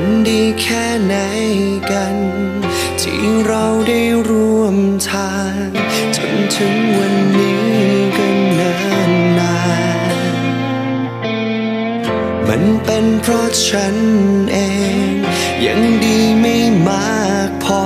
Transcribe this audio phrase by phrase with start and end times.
[0.00, 1.14] ันดีแค่ไหน
[1.90, 2.16] กัน
[3.00, 4.76] ที่เราได้ร่วม
[5.08, 5.66] ทาง
[6.16, 7.68] จนถึงวันนี้
[8.16, 8.74] กันา
[9.10, 9.58] นนา
[10.34, 10.36] น
[12.48, 13.96] มันเป็นเพราะฉัน
[14.52, 14.58] เอ
[15.06, 15.10] ง
[15.66, 17.84] ยังดีไม่มากพอ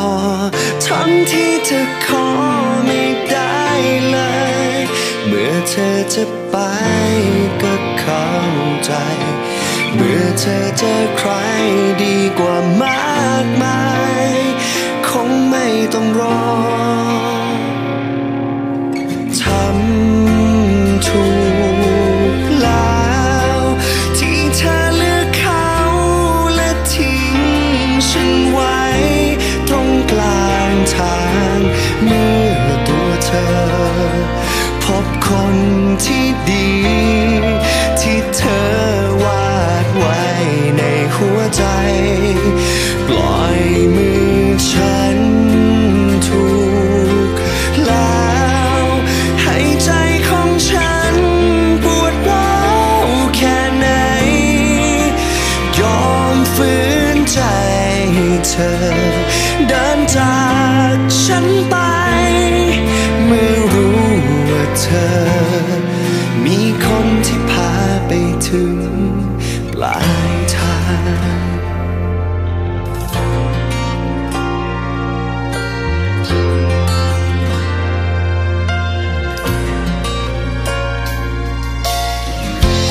[0.86, 2.26] ทั้งที่เธอขอ
[2.86, 3.62] ไม่ได้
[4.10, 4.18] เล
[4.74, 4.76] ย
[5.26, 6.56] เมื่อเธอจะไป
[7.62, 8.28] ก็เข้า
[8.84, 8.92] ใจ
[9.94, 11.30] เมื่อเธอเจอใคร
[12.38, 13.80] กว่ามากมา
[14.30, 14.34] ย
[15.08, 16.43] คงไม่ต้องรอ
[58.48, 58.72] เธอ
[59.68, 60.36] เดินจา
[60.94, 61.76] กฉันไป
[63.24, 63.98] เมื่อรู้
[64.50, 65.08] ว่าเธอ
[66.44, 67.72] มีคนที่พา
[68.06, 68.12] ไป
[68.48, 68.76] ถึง
[69.72, 69.98] ปลา
[70.30, 70.78] ยทา
[71.38, 71.48] ง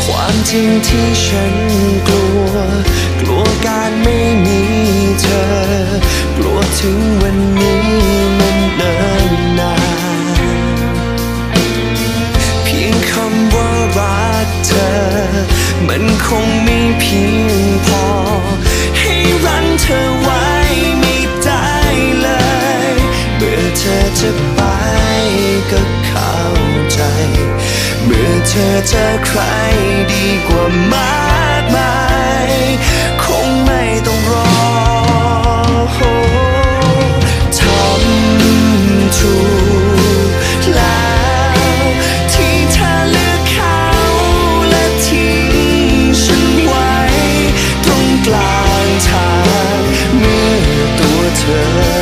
[0.04, 1.56] ความจริงที่ฉัน
[2.08, 2.52] กลัว
[3.22, 4.62] กลัวการไม่มี
[16.44, 18.06] งไม่เพียงพอ
[18.98, 19.14] ให้
[19.46, 20.46] รั้งเธอไว้
[21.00, 21.68] ไม่ได้
[22.22, 22.28] เล
[22.92, 22.96] ย
[23.38, 24.62] เมื่อเธอจะไป
[25.72, 26.38] ก็เข้า
[26.94, 27.00] ใจ
[28.06, 29.42] เมื่อเธอเจอใคร
[30.12, 31.96] ดีกว่ามากมา
[32.50, 32.52] ย
[33.24, 34.63] คงไม่ต้องรอ
[51.46, 51.93] ตั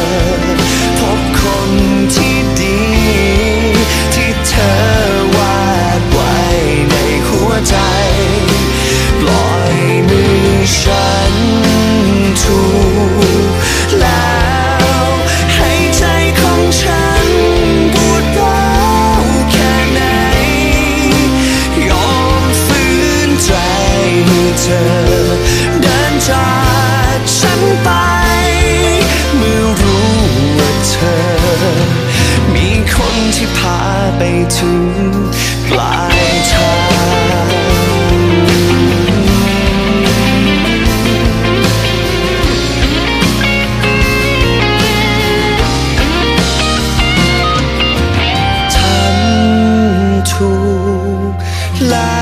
[51.81, 52.20] like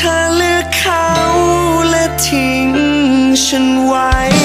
[0.00, 1.06] เธอเลือกเขา
[1.90, 2.68] และทิ้ง
[3.44, 4.37] ฉันไว้